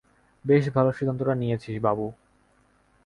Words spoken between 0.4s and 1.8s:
বেশ ভালো সিদ্ধান্তটা নিয়েছিস,